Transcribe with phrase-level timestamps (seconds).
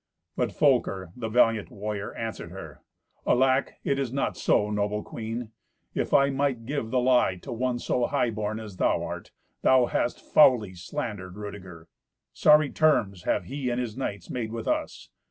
[0.35, 2.81] But Folker, the valiant warrior, answered her,
[3.27, 3.73] "Alack!
[3.83, 5.51] it is not so, noble queen.
[5.93, 9.29] If I might give the lie to one so high born as thou art,
[9.61, 11.87] thou hast foully slandered Rudeger.
[12.33, 15.09] Sorry terms have he and his knights made with us.